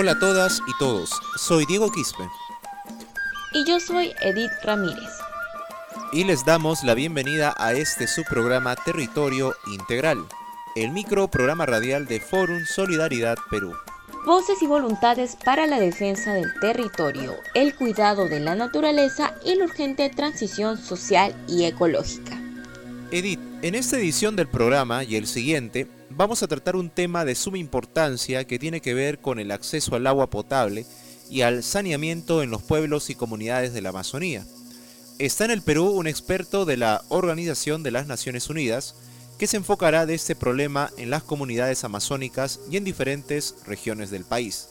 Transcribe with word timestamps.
Hola 0.00 0.12
a 0.12 0.18
todas 0.20 0.62
y 0.68 0.78
todos, 0.78 1.10
soy 1.36 1.66
Diego 1.66 1.90
Quispe. 1.90 2.22
Y 3.52 3.64
yo 3.64 3.80
soy 3.80 4.12
Edith 4.20 4.52
Ramírez. 4.62 5.10
Y 6.12 6.22
les 6.22 6.44
damos 6.44 6.84
la 6.84 6.94
bienvenida 6.94 7.52
a 7.58 7.72
este 7.72 8.06
subprograma 8.06 8.76
Territorio 8.76 9.56
Integral, 9.66 10.24
el 10.76 10.92
micro 10.92 11.26
programa 11.26 11.66
radial 11.66 12.06
de 12.06 12.20
Forum 12.20 12.64
Solidaridad 12.64 13.38
Perú. 13.50 13.74
Voces 14.24 14.62
y 14.62 14.68
voluntades 14.68 15.36
para 15.44 15.66
la 15.66 15.80
defensa 15.80 16.32
del 16.32 16.54
territorio, 16.60 17.34
el 17.54 17.74
cuidado 17.74 18.28
de 18.28 18.38
la 18.38 18.54
naturaleza 18.54 19.34
y 19.44 19.56
la 19.56 19.64
urgente 19.64 20.08
transición 20.10 20.78
social 20.78 21.34
y 21.48 21.64
ecológica. 21.64 22.40
Edith, 23.10 23.40
en 23.62 23.74
esta 23.74 23.96
edición 23.96 24.36
del 24.36 24.46
programa 24.46 25.02
y 25.02 25.16
el 25.16 25.26
siguiente 25.26 25.88
vamos 26.18 26.42
a 26.42 26.48
tratar 26.48 26.74
un 26.74 26.90
tema 26.90 27.24
de 27.24 27.36
suma 27.36 27.58
importancia 27.58 28.44
que 28.44 28.58
tiene 28.58 28.80
que 28.80 28.92
ver 28.92 29.20
con 29.20 29.38
el 29.38 29.52
acceso 29.52 29.94
al 29.94 30.04
agua 30.08 30.28
potable 30.28 30.84
y 31.30 31.42
al 31.42 31.62
saneamiento 31.62 32.42
en 32.42 32.50
los 32.50 32.60
pueblos 32.60 33.08
y 33.08 33.14
comunidades 33.14 33.72
de 33.72 33.82
la 33.82 33.90
Amazonía. 33.90 34.44
Está 35.20 35.44
en 35.44 35.52
el 35.52 35.62
Perú 35.62 35.90
un 35.90 36.08
experto 36.08 36.64
de 36.64 36.76
la 36.76 37.04
Organización 37.08 37.84
de 37.84 37.92
las 37.92 38.08
Naciones 38.08 38.50
Unidas 38.50 38.96
que 39.38 39.46
se 39.46 39.58
enfocará 39.58 40.06
de 40.06 40.16
este 40.16 40.34
problema 40.34 40.90
en 40.96 41.10
las 41.10 41.22
comunidades 41.22 41.84
amazónicas 41.84 42.58
y 42.68 42.78
en 42.78 42.82
diferentes 42.82 43.54
regiones 43.64 44.10
del 44.10 44.24
país. 44.24 44.70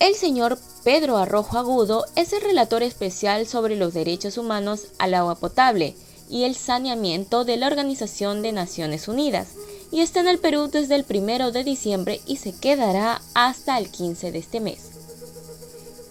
El 0.00 0.14
señor 0.16 0.58
Pedro 0.84 1.16
Arrojo 1.16 1.56
Agudo 1.56 2.04
es 2.14 2.34
el 2.34 2.42
relator 2.42 2.82
especial 2.82 3.46
sobre 3.46 3.76
los 3.76 3.94
derechos 3.94 4.36
humanos 4.36 4.88
al 4.98 5.14
agua 5.14 5.36
potable 5.36 5.96
y 6.28 6.44
el 6.44 6.56
saneamiento 6.56 7.46
de 7.46 7.56
la 7.56 7.68
Organización 7.68 8.42
de 8.42 8.52
Naciones 8.52 9.08
Unidas 9.08 9.48
y 9.92 10.00
está 10.00 10.20
en 10.20 10.28
el 10.28 10.38
Perú 10.38 10.68
desde 10.72 10.96
el 10.96 11.04
1 11.08 11.52
de 11.52 11.64
diciembre 11.64 12.20
y 12.26 12.38
se 12.38 12.52
quedará 12.52 13.20
hasta 13.34 13.78
el 13.78 13.90
15 13.90 14.32
de 14.32 14.38
este 14.38 14.58
mes. 14.58 14.88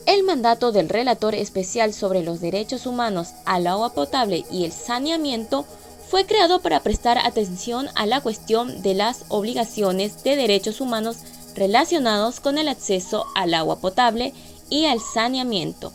El 0.05 0.23
mandato 0.23 0.71
del 0.71 0.88
relator 0.88 1.35
especial 1.35 1.93
sobre 1.93 2.23
los 2.23 2.41
derechos 2.41 2.85
humanos 2.85 3.29
al 3.45 3.67
agua 3.67 3.93
potable 3.93 4.45
y 4.51 4.65
el 4.65 4.71
saneamiento 4.71 5.65
fue 6.09 6.25
creado 6.25 6.61
para 6.61 6.81
prestar 6.81 7.17
atención 7.17 7.88
a 7.95 8.05
la 8.05 8.21
cuestión 8.21 8.81
de 8.81 8.93
las 8.93 9.25
obligaciones 9.29 10.23
de 10.23 10.35
derechos 10.35 10.79
humanos 10.79 11.17
relacionados 11.55 12.39
con 12.39 12.57
el 12.57 12.67
acceso 12.67 13.25
al 13.35 13.53
agua 13.53 13.79
potable 13.79 14.33
y 14.69 14.85
al 14.85 14.99
saneamiento, 14.99 15.91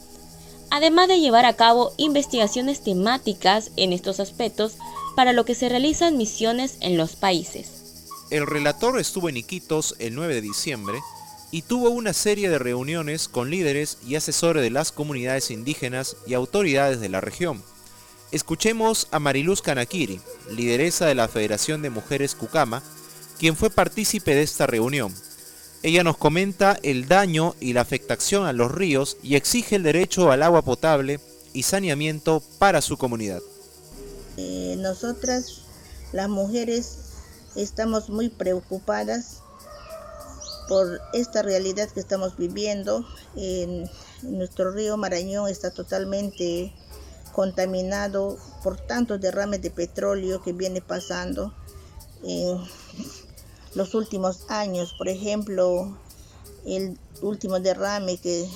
además 0.71 1.09
de 1.09 1.21
llevar 1.21 1.45
a 1.45 1.55
cabo 1.55 1.93
investigaciones 1.97 2.81
temáticas 2.81 3.71
en 3.77 3.93
estos 3.93 4.21
aspectos 4.21 4.77
para 5.15 5.33
lo 5.33 5.45
que 5.45 5.55
se 5.55 5.69
realizan 5.69 6.17
misiones 6.17 6.77
en 6.81 6.97
los 6.97 7.17
países. 7.17 7.76
El 8.29 8.47
relator 8.47 8.99
estuvo 8.99 9.29
en 9.29 9.37
Iquitos 9.37 9.95
el 10.01 10.15
9 10.17 10.35
de 10.35 10.41
diciembre 10.41 10.99
y 11.53 11.63
tuvo 11.63 11.91
una 11.91 12.13
serie 12.13 12.51
de 12.51 12.59
reuniones 12.59 13.29
con 13.29 13.51
líderes 13.51 13.99
y 14.05 14.17
asesores 14.17 14.65
de 14.65 14.71
las 14.71 14.91
comunidades 14.91 15.53
indígenas 15.53 16.17
y 16.27 16.35
autoridades 16.35 17.01
de 17.01 17.09
la 17.09 17.21
región. 17.21 17.63
Escuchemos 18.33 19.07
a 19.13 19.21
Mariluz 19.21 19.63
Kanakiri, 19.63 20.21
lideresa 20.51 21.07
de 21.07 21.15
la 21.15 21.29
Federación 21.29 21.83
de 21.83 21.91
Mujeres 21.91 22.35
Cucama, 22.35 22.83
quien 23.39 23.57
fue 23.57 23.71
partícipe 23.71 24.35
de 24.35 24.43
esta 24.43 24.67
reunión. 24.67 25.15
Ella 25.85 26.03
nos 26.03 26.17
comenta 26.17 26.77
el 26.83 27.07
daño 27.07 27.55
y 27.61 27.75
la 27.75 27.83
afectación 27.83 28.45
a 28.45 28.53
los 28.53 28.73
ríos 28.73 29.19
y 29.23 29.37
exige 29.37 29.77
el 29.77 29.85
derecho 29.85 30.33
al 30.33 30.43
agua 30.43 30.63
potable 30.63 31.21
y 31.53 31.63
saneamiento 31.63 32.43
para 32.59 32.83
su 32.83 32.97
comunidad. 32.97 33.41
Eh, 34.37 34.75
nosotras, 34.79 35.63
las 36.13 36.29
mujeres, 36.29 37.06
estamos 37.57 38.11
muy 38.11 38.29
preocupadas 38.29 39.43
por 40.69 41.01
esta 41.12 41.43
realidad 41.43 41.89
que 41.89 42.00
estamos 42.00 42.37
viviendo. 42.37 43.05
En, 43.34 43.89
nuestro 44.22 44.71
río 44.71 44.97
Marañón 44.97 45.49
está 45.49 45.71
totalmente 45.71 46.72
contaminado 47.33 48.39
por 48.62 48.78
tantos 48.78 49.21
derrames 49.21 49.61
de 49.61 49.71
petróleo 49.71 50.43
que 50.43 50.55
viene 50.55 50.81
pasando 50.81 51.53
en 52.22 52.59
los 53.75 53.94
últimos 53.94 54.47
años. 54.49 54.94
Por 54.97 55.09
ejemplo, 55.09 55.99
el 56.65 56.99
último 57.21 57.61
derrame 57.61 58.19
que, 58.19 58.49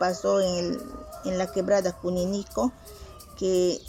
pasó 0.00 0.40
en, 0.40 0.76
en 1.24 1.38
la 1.38 1.52
quebrada 1.52 1.92
Cuninico, 1.92 2.72
que 3.38 3.80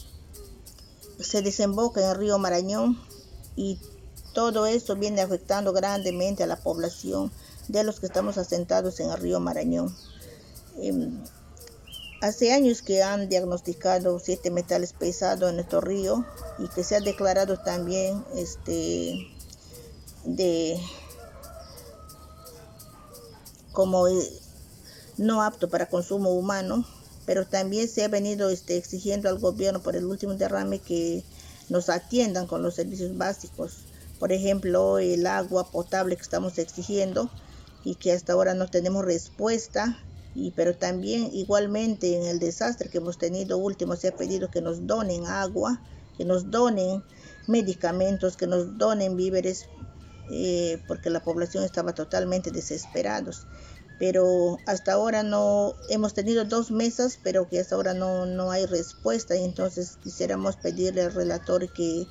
se 1.19 1.41
desemboca 1.41 2.01
en 2.01 2.11
el 2.11 2.15
río 2.17 2.37
Marañón 2.37 3.01
y 3.55 3.79
todo 4.37 4.67
esto 4.67 4.95
viene 4.95 5.21
afectando 5.21 5.73
grandemente 5.73 6.43
a 6.43 6.45
la 6.45 6.57
población 6.57 7.31
de 7.69 7.83
los 7.83 7.99
que 7.99 8.05
estamos 8.05 8.37
asentados 8.37 8.99
en 8.99 9.09
el 9.09 9.17
río 9.17 9.39
Marañón. 9.39 9.97
Em, 10.77 11.23
hace 12.21 12.53
años 12.53 12.83
que 12.83 13.01
han 13.01 13.29
diagnosticado 13.29 14.19
siete 14.19 14.51
metales 14.51 14.93
pesados 14.93 15.49
en 15.49 15.55
nuestro 15.55 15.81
río 15.81 16.23
y 16.59 16.67
que 16.67 16.83
se 16.83 16.95
ha 16.95 16.99
declarado 16.99 17.57
también 17.57 18.23
este 18.35 19.27
de 20.23 20.79
como 23.71 24.07
eh, 24.07 24.31
no 25.17 25.41
apto 25.41 25.67
para 25.67 25.89
consumo 25.89 26.29
humano, 26.29 26.85
pero 27.25 27.47
también 27.47 27.89
se 27.89 28.03
ha 28.03 28.07
venido 28.07 28.51
este, 28.51 28.77
exigiendo 28.77 29.29
al 29.29 29.39
gobierno 29.39 29.81
por 29.81 29.95
el 29.95 30.05
último 30.05 30.35
derrame 30.35 30.77
que 30.77 31.23
nos 31.69 31.89
atiendan 31.89 32.45
con 32.45 32.61
los 32.61 32.75
servicios 32.75 33.17
básicos 33.17 33.77
por 34.19 34.31
ejemplo, 34.31 34.99
el 34.99 35.27
agua 35.27 35.69
potable 35.71 36.15
que 36.15 36.21
estamos 36.21 36.57
exigiendo 36.57 37.29
y 37.83 37.95
que 37.95 38.11
hasta 38.11 38.33
ahora 38.33 38.53
no 38.53 38.67
tenemos 38.67 39.05
respuesta. 39.05 39.99
Y, 40.35 40.51
pero 40.51 40.75
también 40.75 41.29
igualmente 41.33 42.15
en 42.15 42.27
el 42.27 42.39
desastre 42.39 42.89
que 42.89 42.99
hemos 42.99 43.17
tenido 43.17 43.57
último 43.57 43.95
se 43.95 44.09
ha 44.09 44.15
pedido 44.15 44.51
que 44.51 44.61
nos 44.61 44.85
donen 44.85 45.25
agua, 45.25 45.81
que 46.15 46.25
nos 46.25 46.51
donen 46.51 47.03
medicamentos, 47.47 48.37
que 48.37 48.45
nos 48.45 48.77
donen 48.77 49.15
víveres, 49.15 49.67
eh, 50.29 50.81
porque 50.87 51.09
la 51.09 51.23
población 51.23 51.63
estaba 51.63 51.93
totalmente 51.93 52.51
desesperados. 52.51 53.47
Pero 53.99 54.57
hasta 54.67 54.93
ahora 54.93 55.23
no 55.23 55.73
hemos 55.89 56.13
tenido 56.13 56.45
dos 56.45 56.69
mesas, 56.69 57.19
pero 57.23 57.49
que 57.49 57.59
hasta 57.59 57.75
ahora 57.75 57.95
no, 57.95 58.27
no 58.27 58.51
hay 58.51 58.67
respuesta. 58.67 59.35
Y 59.35 59.43
entonces 59.43 59.97
quisiéramos 60.03 60.55
pedirle 60.55 61.01
al 61.01 61.13
relator 61.13 61.71
que 61.73 62.05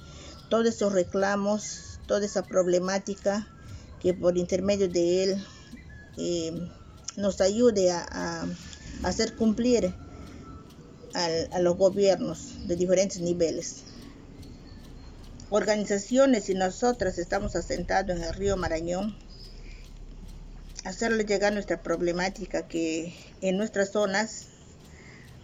todos 0.48 0.66
esos 0.66 0.92
reclamos 0.92 1.85
toda 2.06 2.24
esa 2.26 2.42
problemática, 2.42 3.48
que 4.00 4.14
por 4.14 4.38
intermedio 4.38 4.88
de 4.88 5.24
él 5.24 5.44
eh, 6.18 6.68
nos 7.16 7.40
ayude 7.40 7.90
a, 7.90 8.46
hacer 9.02 9.34
cumplir 9.36 9.94
a 11.14 11.58
los 11.60 11.76
gobiernos 11.76 12.66
de 12.68 12.76
diferentes 12.76 13.20
niveles. 13.20 13.84
Organizaciones 15.48 16.50
y 16.50 16.54
nosotras 16.54 17.18
estamos 17.18 17.56
asentados 17.56 18.16
en 18.16 18.24
el 18.24 18.34
río 18.34 18.56
Marañón, 18.56 19.16
hacerle 20.84 21.24
llegar 21.24 21.52
nuestra 21.52 21.82
problemática 21.82 22.66
que 22.68 23.14
en 23.40 23.56
nuestras 23.56 23.92
zonas 23.92 24.48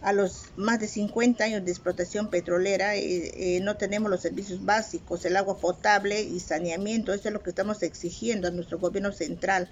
a 0.02 0.12
los 0.12 0.46
más 0.56 0.80
de 0.80 0.88
50 0.88 1.44
años 1.44 1.64
de 1.64 1.70
explotación 1.70 2.28
petrolera 2.28 2.96
eh, 2.96 3.56
eh, 3.56 3.60
no 3.60 3.76
tenemos 3.76 4.10
los 4.10 4.20
servicios 4.20 4.64
básicos, 4.64 5.24
el 5.24 5.36
agua 5.36 5.58
potable 5.58 6.22
y 6.22 6.40
saneamiento. 6.40 7.12
Eso 7.12 7.28
es 7.28 7.34
lo 7.34 7.42
que 7.42 7.50
estamos 7.50 7.82
exigiendo 7.82 8.48
a 8.48 8.50
nuestro 8.50 8.80
gobierno 8.80 9.12
central 9.12 9.70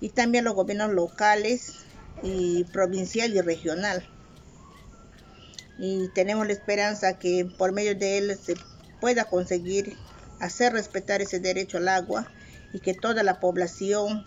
y 0.00 0.10
también 0.10 0.44
a 0.44 0.48
los 0.48 0.56
gobiernos 0.56 0.92
locales 0.92 1.74
y 2.22 2.64
provincial 2.64 3.32
y 3.32 3.40
regional. 3.40 4.04
Y 5.78 6.08
tenemos 6.08 6.44
la 6.46 6.54
esperanza 6.54 7.18
que 7.18 7.48
por 7.56 7.70
medio 7.70 7.94
de 7.94 8.18
él 8.18 8.36
se 8.36 8.56
pueda 9.00 9.26
conseguir 9.26 9.96
hacer 10.40 10.72
respetar 10.72 11.22
ese 11.22 11.38
derecho 11.38 11.78
al 11.78 11.88
agua 11.88 12.28
y 12.72 12.80
que 12.80 12.94
toda 12.94 13.22
la 13.22 13.38
población 13.38 14.26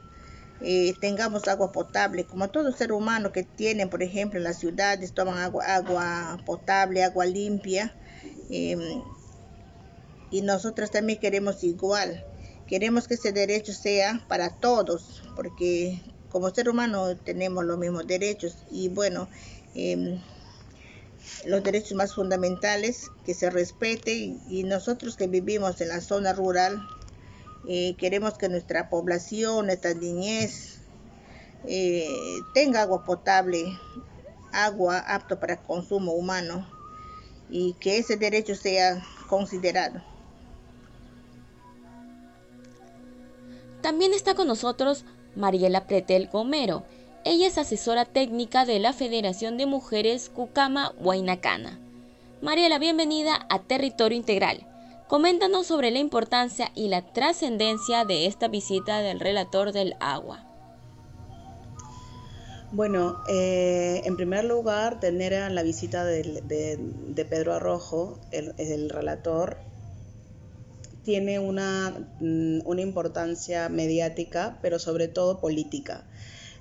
eh, 0.63 0.93
tengamos 0.99 1.47
agua 1.47 1.71
potable, 1.71 2.25
como 2.25 2.49
todo 2.49 2.71
ser 2.71 2.91
humano 2.91 3.31
que 3.31 3.43
tienen, 3.43 3.89
por 3.89 4.03
ejemplo, 4.03 4.37
en 4.37 4.43
las 4.43 4.59
ciudades, 4.59 5.13
toman 5.13 5.39
agua, 5.39 5.65
agua 5.65 6.37
potable, 6.45 7.03
agua 7.03 7.25
limpia. 7.25 7.95
Em, 8.49 9.01
y 10.29 10.41
nosotros 10.41 10.91
también 10.91 11.19
queremos 11.19 11.63
igual. 11.63 12.23
Queremos 12.67 13.07
que 13.07 13.15
ese 13.15 13.31
derecho 13.31 13.73
sea 13.73 14.23
para 14.27 14.49
todos, 14.49 15.23
porque 15.35 15.99
como 16.29 16.49
ser 16.51 16.69
humano 16.69 17.17
tenemos 17.17 17.65
los 17.65 17.77
mismos 17.79 18.05
derechos. 18.05 18.63
Y 18.69 18.89
bueno, 18.89 19.27
em, 19.73 20.21
los 21.45 21.63
derechos 21.63 21.93
más 21.93 22.13
fundamentales, 22.13 23.09
que 23.25 23.33
se 23.33 23.49
respete 23.49 24.35
y 24.47 24.63
nosotros 24.63 25.15
que 25.15 25.27
vivimos 25.27 25.81
en 25.81 25.89
la 25.89 26.01
zona 26.01 26.33
rural, 26.33 26.81
eh, 27.67 27.95
queremos 27.97 28.37
que 28.37 28.49
nuestra 28.49 28.89
población, 28.89 29.67
nuestra 29.67 29.93
niñez, 29.93 30.79
eh, 31.67 32.07
tenga 32.53 32.81
agua 32.81 33.05
potable, 33.05 33.77
agua 34.51 34.99
apto 34.99 35.39
para 35.39 35.57
consumo 35.57 36.13
humano 36.13 36.67
y 37.49 37.73
que 37.73 37.97
ese 37.97 38.17
derecho 38.17 38.55
sea 38.55 39.03
considerado. 39.27 40.01
También 43.81 44.13
está 44.13 44.35
con 44.35 44.47
nosotros 44.47 45.05
Mariela 45.35 45.85
Pretel 45.85 46.27
Gomero. 46.27 46.83
Ella 47.25 47.47
es 47.47 47.57
asesora 47.57 48.05
técnica 48.05 48.65
de 48.65 48.79
la 48.79 48.93
Federación 48.93 49.57
de 49.57 49.65
Mujeres 49.65 50.29
Cucama 50.29 50.93
Huaynacana. 50.99 51.79
Mariela, 52.41 52.79
bienvenida 52.79 53.45
a 53.49 53.59
Territorio 53.59 54.17
Integral. 54.17 54.70
Coméntanos 55.11 55.67
sobre 55.67 55.91
la 55.91 55.99
importancia 55.99 56.71
y 56.73 56.87
la 56.87 57.11
trascendencia 57.11 58.05
de 58.05 58.27
esta 58.27 58.47
visita 58.47 58.99
del 58.99 59.19
relator 59.19 59.73
del 59.73 59.95
agua. 59.99 60.47
Bueno, 62.71 63.17
eh, 63.27 64.03
en 64.05 64.15
primer 64.15 64.45
lugar, 64.45 65.01
tener 65.01 65.51
la 65.51 65.63
visita 65.63 66.05
de, 66.05 67.25
Pedro 67.29 67.53
Arrojo, 67.53 68.21
el, 68.31 68.89
relator, 68.89 69.57
tiene 71.03 71.39
una, 71.39 72.07
mm, 72.21 72.59
una, 72.63 72.81
importancia 72.81 73.67
mediática, 73.67 74.59
pero 74.61 74.79
sobre 74.79 75.09
todo 75.09 75.41
política. 75.41 76.05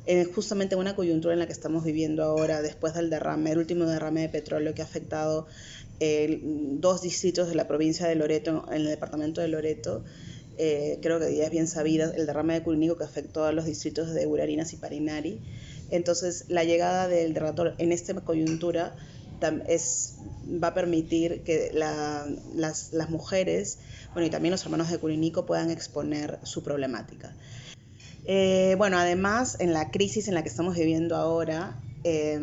Eh, 0.07 0.25
justamente 0.25 0.75
en 0.75 0.81
una 0.81 0.97
coyuntura 0.97 1.35
en 1.35 1.39
la 1.39 1.47
que 1.47 1.53
estamos 1.53 1.85
viviendo 1.85 2.25
ahora, 2.25 2.63
después 2.63 2.95
del 2.95 3.11
derrame, 3.11 3.53
el 3.53 3.59
último 3.59 3.85
derrame 3.85 4.23
de 4.23 4.29
petróleo 4.29 4.75
que 4.75 4.83
ha 4.83 4.87
afectado 4.87 5.47
dos 6.81 7.03
distritos 7.03 7.49
de 7.49 7.55
la 7.55 7.69
provincia 7.69 8.07
de 8.07 8.15
Loreto, 8.15 8.65
en 8.69 8.83
el 8.83 8.87
departamento 8.87 9.41
de 9.41 9.49
Loreto, 9.49 10.03
eh, 10.63 10.99
creo 11.01 11.19
que 11.19 11.35
ya 11.35 11.45
es 11.45 11.51
bien 11.51 11.67
sabida, 11.67 12.13
el 12.15 12.27
derrame 12.27 12.55
de 12.55 12.63
Curinico 12.63 12.97
que 12.97 13.05
afectó 13.05 13.45
a 13.45 13.53
los 13.53 13.65
distritos 13.65 14.13
de 14.13 14.27
Urarinas 14.27 14.73
y 14.73 14.77
Parinari. 14.77 15.41
Entonces, 15.91 16.45
la 16.49 16.65
llegada 16.65 17.09
del 17.09 17.35
relator 17.35 17.75
en 17.79 17.93
esta 17.93 18.15
coyuntura 18.21 18.95
es, 19.67 20.17
va 20.63 20.69
a 20.69 20.75
permitir 20.75 21.43
que 21.45 21.71
las, 21.73 22.93
las, 22.93 23.11
mujeres, 23.11 23.79
bueno, 24.13 24.27
y 24.27 24.31
también 24.31 24.53
los 24.53 24.63
hermanos 24.63 24.91
de 24.91 24.99
Curinico 24.99 25.47
puedan 25.47 25.71
exponer 25.71 26.39
su 26.43 26.63
problemática. 26.63 27.35
Eh, 28.27 28.75
bueno, 28.77 28.99
además, 28.99 29.57
en 29.61 29.73
la 29.73 29.91
crisis 29.91 30.29
en 30.29 30.35
la 30.35 30.43
que 30.43 30.51
estamos 30.51 30.77
viviendo 30.77 31.17
ahora, 31.17 31.81
eh, 32.05 32.39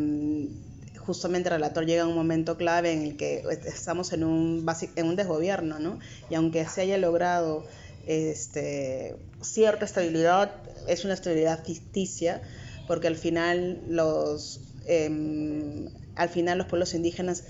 justamente 1.07 1.47
el 1.47 1.55
relator 1.55 1.85
llega 1.85 2.03
a 2.03 2.07
un 2.07 2.15
momento 2.15 2.57
clave 2.57 2.91
en 2.91 3.01
el 3.01 3.15
que 3.15 3.43
estamos 3.65 4.11
en 4.11 4.25
un, 4.25 4.65
en 4.95 5.07
un 5.07 5.15
desgobierno, 5.15 5.79
¿no? 5.79 5.99
Y 6.29 6.35
aunque 6.35 6.65
se 6.67 6.81
haya 6.81 6.97
logrado 6.97 7.65
este, 8.05 9.15
cierta 9.41 9.85
estabilidad, 9.85 10.51
es 10.85 11.05
una 11.05 11.13
estabilidad 11.13 11.63
ficticia, 11.63 12.41
porque 12.87 13.07
al 13.07 13.15
final 13.15 13.81
los, 13.87 14.59
em, 14.85 15.87
al 16.15 16.27
final 16.27 16.57
los 16.57 16.67
pueblos 16.67 16.93
indígenas 16.93 17.45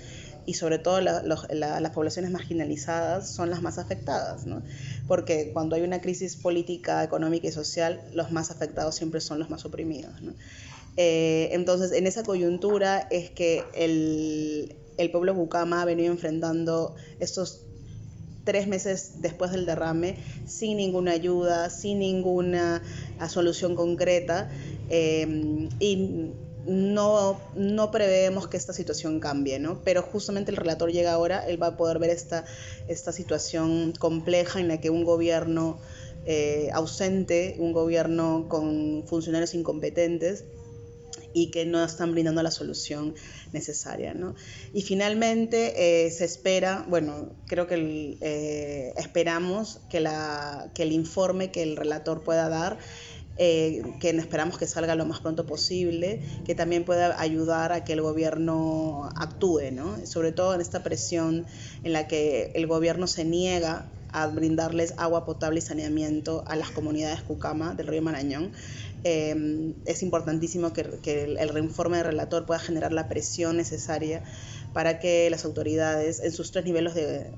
y 0.45 0.53
sobre 0.53 0.77
todo 0.77 1.01
las 1.01 1.91
poblaciones 1.93 2.31
marginalizadas 2.31 3.29
son 3.29 3.49
las 3.49 3.61
más 3.63 3.79
afectadas, 3.79 4.45
¿no? 4.45 4.61
porque 5.07 5.49
cuando 5.51 5.75
hay 5.75 5.81
una 5.81 5.99
crisis 5.99 6.35
política, 6.35 7.03
económica 7.03 7.47
y 7.47 7.51
social, 7.51 8.01
los 8.13 8.31
más 8.31 8.51
afectados 8.51 8.95
siempre 8.95 9.19
son 9.19 9.39
los 9.39 9.49
más 9.49 9.65
oprimidos. 9.65 10.21
¿no? 10.21 10.33
Eh, 10.97 11.49
entonces, 11.51 11.91
en 11.91 12.07
esa 12.07 12.23
coyuntura 12.23 13.07
es 13.11 13.29
que 13.29 13.63
el, 13.75 14.75
el 14.97 15.11
pueblo 15.11 15.33
Bucama 15.33 15.81
ha 15.81 15.85
venido 15.85 16.11
enfrentando 16.11 16.95
estos 17.19 17.61
tres 18.43 18.65
meses 18.67 19.21
después 19.21 19.51
del 19.51 19.65
derrame 19.65 20.15
sin 20.47 20.77
ninguna 20.77 21.11
ayuda, 21.11 21.69
sin 21.69 21.99
ninguna 21.99 22.81
solución 23.27 23.75
concreta 23.75 24.49
eh, 24.89 25.67
y 25.79 26.31
no, 26.65 27.39
no 27.55 27.91
preveemos 27.91 28.47
que 28.47 28.57
esta 28.57 28.73
situación 28.73 29.19
cambie, 29.19 29.59
¿no? 29.59 29.81
Pero 29.83 30.01
justamente 30.01 30.51
el 30.51 30.57
relator 30.57 30.91
llega 30.91 31.13
ahora, 31.13 31.45
él 31.47 31.61
va 31.61 31.67
a 31.67 31.77
poder 31.77 31.99
ver 31.99 32.09
esta, 32.09 32.45
esta 32.87 33.11
situación 33.11 33.93
compleja 33.99 34.59
en 34.59 34.67
la 34.67 34.79
que 34.79 34.89
un 34.89 35.03
gobierno 35.03 35.79
eh, 36.25 36.69
ausente, 36.73 37.55
un 37.59 37.71
gobierno 37.71 38.47
con 38.49 39.03
funcionarios 39.07 39.53
incompetentes, 39.55 40.43
y 41.33 41.51
que 41.51 41.65
no 41.65 41.83
están 41.83 42.11
brindando 42.11 42.41
la 42.43 42.51
solución 42.51 43.15
necesaria. 43.53 44.13
¿no? 44.13 44.35
Y 44.73 44.81
finalmente 44.81 46.05
eh, 46.05 46.11
se 46.11 46.25
espera, 46.25 46.85
bueno, 46.87 47.35
creo 47.47 47.67
que 47.67 48.17
eh, 48.21 48.93
esperamos 48.97 49.79
que, 49.89 49.99
la, 49.99 50.71
que 50.73 50.83
el 50.83 50.91
informe 50.91 51.51
que 51.51 51.63
el 51.63 51.75
relator 51.75 52.23
pueda 52.23 52.49
dar 52.49 52.77
eh, 53.39 53.83
que 53.99 54.09
esperamos 54.09 54.57
que 54.57 54.65
salga 54.65 54.95
lo 54.95 55.05
más 55.05 55.19
pronto 55.19 55.45
posible, 55.45 56.21
que 56.43 56.55
también 56.55 56.85
pueda 56.85 57.21
ayudar 57.21 57.71
a 57.71 57.83
que 57.83 57.93
el 57.93 58.01
gobierno 58.01 59.11
actúe, 59.15 59.71
¿no? 59.71 60.03
sobre 60.07 60.31
todo 60.31 60.55
en 60.55 60.61
esta 60.61 60.81
presión 60.81 61.45
en 61.83 61.93
la 61.93 62.07
que 62.07 62.51
el 62.55 62.65
gobierno 62.65 63.05
se 63.05 63.25
niega 63.25 63.91
a 64.11 64.27
brindarles 64.27 64.93
agua 64.97 65.25
potable 65.25 65.59
y 65.59 65.61
saneamiento 65.61 66.43
a 66.47 66.55
las 66.55 66.71
comunidades 66.71 67.21
Cucama 67.21 67.73
del 67.75 67.87
río 67.87 68.01
Marañón. 68.01 68.51
Em, 69.03 69.73
es 69.85 70.03
importantísimo 70.03 70.73
que, 70.73 70.81
el, 71.39 71.49
reinforme 71.49 71.97
del 71.97 72.07
relator 72.07 72.45
pueda 72.45 72.59
generar 72.59 72.93
la 72.93 73.07
presión 73.07 73.57
necesaria 73.57 74.23
para 74.73 74.99
que 74.99 75.29
las 75.29 75.45
autoridades 75.45 76.19
en 76.19 76.31
sus 76.31 76.51
tres 76.51 76.65
niveles 76.65 76.93
de, 76.93 77.31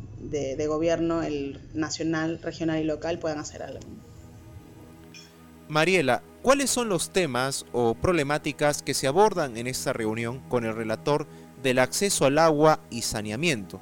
de 0.55 0.67
gobierno, 0.67 1.21
el 1.23 1.59
nacional, 1.73 2.41
regional 2.41 2.81
y 2.81 2.85
local, 2.85 3.19
puedan 3.19 3.39
hacer 3.39 3.63
algo. 3.63 3.79
Mariela, 5.69 6.23
¿cuáles 6.41 6.71
son 6.71 6.89
los 6.89 7.11
temas 7.11 7.65
o 7.73 7.93
problemáticas 7.93 8.81
que 8.81 8.95
se 8.95 9.05
abordan 9.05 9.55
en 9.55 9.67
esta 9.67 9.93
reunión 9.93 10.39
con 10.49 10.65
el 10.65 10.75
relator 10.75 11.27
del 11.61 11.77
acceso 11.77 12.25
al 12.25 12.39
agua 12.39 12.79
y 12.89 13.03
saneamiento? 13.03 13.79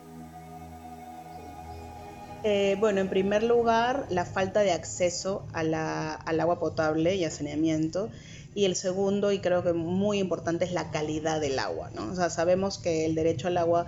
Eh, 2.43 2.77
bueno, 2.79 3.01
en 3.01 3.09
primer 3.09 3.43
lugar, 3.43 4.05
la 4.09 4.25
falta 4.25 4.61
de 4.61 4.71
acceso 4.71 5.45
al 5.53 5.73
agua 5.73 6.59
potable 6.59 7.15
y 7.15 7.23
al 7.23 7.31
saneamiento. 7.31 8.09
Y 8.55 8.65
el 8.65 8.75
segundo, 8.75 9.31
y 9.31 9.39
creo 9.39 9.63
que 9.63 9.73
muy 9.73 10.19
importante, 10.19 10.65
es 10.65 10.71
la 10.71 10.89
calidad 10.89 11.39
del 11.39 11.59
agua. 11.59 11.91
¿no? 11.93 12.11
O 12.11 12.15
sea, 12.15 12.29
sabemos 12.29 12.79
que 12.79 13.05
el 13.05 13.13
derecho 13.13 13.47
al 13.47 13.57
agua, 13.57 13.85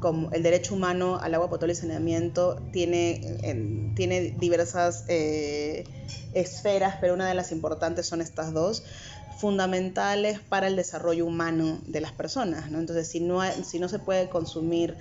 como 0.00 0.30
el 0.32 0.42
derecho 0.42 0.74
humano 0.74 1.20
al 1.20 1.34
agua 1.34 1.48
potable 1.48 1.74
y 1.74 1.76
saneamiento, 1.76 2.56
tiene, 2.72 3.92
tiene 3.94 4.34
diversas 4.36 5.04
eh, 5.08 5.84
esferas, 6.32 6.96
pero 7.00 7.14
una 7.14 7.28
de 7.28 7.34
las 7.34 7.52
importantes 7.52 8.06
son 8.06 8.20
estas 8.20 8.52
dos 8.52 8.82
fundamentales 9.40 10.38
para 10.38 10.66
el 10.66 10.76
desarrollo 10.76 11.24
humano 11.24 11.80
de 11.86 12.00
las 12.02 12.12
personas. 12.12 12.70
¿no? 12.70 12.78
Entonces, 12.78 13.08
si 13.08 13.20
no, 13.20 13.40
si 13.64 13.78
no 13.78 13.88
se 13.88 13.98
puede 13.98 14.28
consumir 14.28 14.96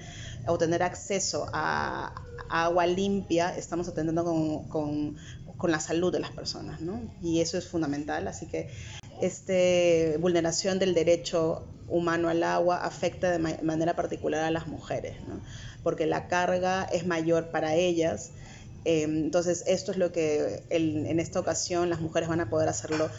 o 0.47 0.57
tener 0.57 0.81
acceso 0.81 1.47
a, 1.51 2.13
agua 2.49 2.87
limpia, 2.87 3.55
estamos 3.55 3.87
atendiendo 3.89 4.23
con, 4.69 5.17
la 5.67 5.79
salud 5.81 6.11
de 6.11 6.19
las 6.19 6.31
personas, 6.31 6.79
¿no? 6.79 7.01
Y 7.21 7.41
eso 7.41 7.57
es 7.57 7.67
fundamental, 7.67 8.29
así 8.29 8.45
que 8.45 8.69
esta 9.21 10.17
vulneración 10.17 10.79
del 10.79 10.93
derecho 10.93 11.67
humano 11.89 12.29
al 12.29 12.41
agua 12.43 12.77
afecta 12.77 13.29
de 13.29 13.39
manera 13.39 13.93
particular 13.93 14.45
a 14.45 14.51
las 14.51 14.67
mujeres, 14.67 15.15
¿no? 15.27 15.41
porque 15.83 16.05
la 16.05 16.27
carga 16.27 16.83
es 16.83 17.05
mayor 17.05 17.47
para 17.51 17.75
ellas. 17.75 18.31
Eh, 18.85 19.03
entonces, 19.03 19.65
esto 19.67 19.91
es 19.91 19.97
lo 19.97 20.13
que 20.13 20.63
en 20.69 21.19
esta 21.19 21.41
ocasión 21.41 21.89
las 21.89 21.99
mujeres 21.99 22.29
van 22.29 22.39
a 22.39 22.49
poder 22.49 22.69
hacerlo 22.69 23.09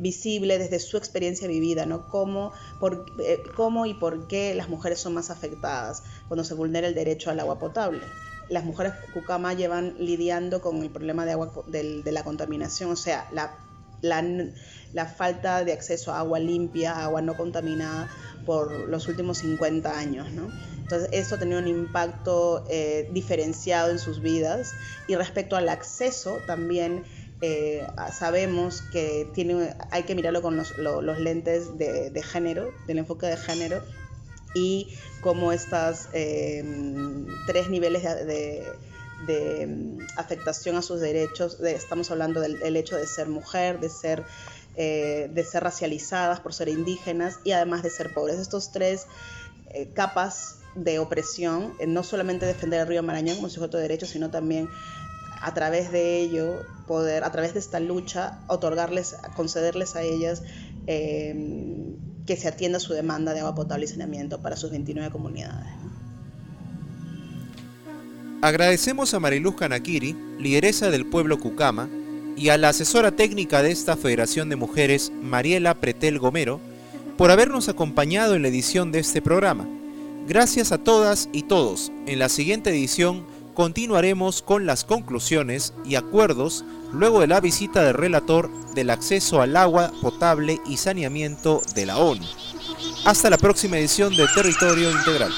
visible 0.00 0.58
desde 0.58 0.78
su 0.78 0.96
experiencia 0.96 1.46
vivida, 1.46 1.86
¿no? 1.86 2.08
Cómo, 2.08 2.52
por, 2.78 3.06
eh, 3.18 3.42
cómo 3.56 3.86
y 3.86 3.94
por 3.94 4.26
qué 4.26 4.54
las 4.54 4.68
mujeres 4.68 5.00
son 5.00 5.14
más 5.14 5.30
afectadas 5.30 6.02
cuando 6.28 6.44
se 6.44 6.54
vulnera 6.54 6.88
el 6.88 6.94
derecho 6.94 7.30
al 7.30 7.40
agua 7.40 7.58
potable 7.58 8.02
las 8.50 8.64
mujeres 8.64 8.92
Cucama 9.14 9.54
llevan 9.54 9.94
lidiando 9.98 10.60
con 10.60 10.82
el 10.82 10.90
problema 10.90 11.24
de, 11.24 11.32
agua, 11.32 11.52
de, 11.68 12.02
la 12.10 12.24
contaminación, 12.24 12.90
o 12.90 12.96
sea, 12.96 13.28
la, 13.32 13.54
la, 14.02 15.06
falta 15.06 15.64
de 15.64 15.72
acceso 15.72 16.12
a 16.12 16.18
agua 16.18 16.40
limpia, 16.40 17.02
agua 17.02 17.22
no 17.22 17.36
contaminada 17.36 18.10
por 18.44 18.72
los 18.88 19.06
últimos 19.06 19.38
50 19.38 19.96
años. 19.96 20.32
¿no? 20.32 20.50
Entonces, 20.80 21.08
esto 21.12 21.36
ha 21.36 21.38
tenido 21.38 21.60
un 21.60 21.68
impacto 21.68 22.64
eh, 22.68 23.08
diferenciado 23.12 23.90
en 23.90 24.00
sus 24.00 24.20
vidas 24.20 24.72
y 25.06 25.14
respecto 25.14 25.56
al 25.56 25.68
acceso 25.68 26.38
también. 26.46 27.04
Eh, 27.42 27.86
sabemos 28.12 28.82
que 28.92 29.26
tiene, 29.32 29.74
hay 29.90 30.02
que 30.02 30.14
mirarlo 30.14 30.42
con 30.42 30.56
los, 30.56 31.18
lentes 31.18 31.78
de, 31.78 32.22
género, 32.22 32.70
del 32.86 32.98
enfoque 32.98 33.26
de 33.26 33.36
género, 33.36 33.82
y 34.54 34.88
cómo 35.20 35.52
estas 35.52 36.08
em, 36.12 37.26
tres 37.46 37.70
niveles 37.70 38.02
de, 38.02 38.66
em, 39.28 39.98
afectación 40.16 40.76
a 40.76 40.82
sus 40.82 41.00
derechos, 41.00 41.60
estamos 41.60 42.10
hablando 42.10 42.40
del, 42.40 42.76
hecho 42.76 42.96
de 42.96 43.06
ser 43.06 43.28
mujer, 43.28 43.80
de 43.80 43.88
ser, 43.88 44.24
eh, 44.76 45.30
de 45.32 45.44
ser 45.44 45.62
racializadas 45.62 46.40
por 46.40 46.52
ser 46.52 46.68
indígenas 46.68 47.38
y 47.44 47.52
además 47.52 47.82
de 47.82 47.90
ser 47.90 48.12
pobres. 48.12 48.38
Estos 48.38 48.72
tres 48.72 49.06
eh, 49.72 49.88
capas 49.94 50.56
de 50.74 50.98
opresión, 50.98 51.74
eh, 51.78 51.86
no 51.86 52.02
solamente 52.02 52.46
defender 52.46 52.80
el 52.80 52.86
río 52.86 53.02
Marañón 53.02 53.36
como 53.36 53.48
sujeto 53.48 53.76
de 53.76 53.84
derechos, 53.84 54.10
sino 54.10 54.30
también 54.30 54.68
a 55.40 55.54
través 55.54 55.90
de 55.90 56.20
ello 56.20 56.62
poder, 56.86 57.24
a 57.24 57.32
través 57.32 57.54
de 57.54 57.60
esta 57.60 57.80
lucha, 57.80 58.40
otorgarles, 58.48 59.16
concederles 59.36 59.96
a 59.96 60.02
ellas 60.02 60.42
em, 60.86 61.96
que 62.26 62.36
se 62.36 62.48
atienda 62.48 62.80
su 62.80 62.92
demanda 62.92 63.32
de 63.32 63.40
agua 63.40 63.54
potable 63.54 63.84
y 63.84 63.88
saneamiento 63.88 64.42
para 64.42 64.56
sus 64.56 64.70
29 64.70 65.10
comunidades. 65.10 65.68
Agradecemos 68.42 69.12
a 69.12 69.20
Mariluz 69.20 69.56
Kanakiri, 69.56 70.16
lideresa 70.38 70.90
del 70.90 71.06
pueblo 71.06 71.38
Cucama, 71.38 71.88
y 72.36 72.48
a 72.48 72.56
la 72.56 72.70
asesora 72.70 73.12
técnica 73.12 73.62
de 73.62 73.70
esta 73.70 73.96
Federación 73.96 74.48
de 74.48 74.56
Mujeres, 74.56 75.12
Mariela 75.22 75.74
Pretel 75.74 76.18
Gomero, 76.18 76.58
por 77.18 77.30
habernos 77.30 77.68
acompañado 77.68 78.34
en 78.34 78.42
la 78.42 78.48
edición 78.48 78.92
de 78.92 79.00
este 79.00 79.20
programa. 79.20 79.68
Gracias 80.26 80.72
a 80.72 80.78
todas 80.78 81.28
y 81.32 81.42
todos. 81.42 81.92
En 82.06 82.18
la 82.18 82.30
siguiente 82.30 82.70
edición 82.70 83.26
continuaremos 83.60 84.40
con 84.40 84.64
las 84.64 84.84
conclusiones 84.84 85.74
y 85.84 85.96
acuerdos 85.96 86.64
luego 86.94 87.20
de 87.20 87.26
la 87.26 87.42
visita 87.42 87.84
del 87.84 87.92
relator 87.92 88.50
del 88.72 88.88
acceso 88.88 89.42
al 89.42 89.54
agua 89.54 89.92
potable 90.00 90.58
y 90.66 90.78
saneamiento 90.78 91.60
de 91.74 91.84
la 91.84 91.98
ONU. 91.98 92.24
Hasta 93.04 93.28
la 93.28 93.36
próxima 93.36 93.76
edición 93.76 94.16
de 94.16 94.26
Territorio 94.34 94.90
Integral. 94.90 95.30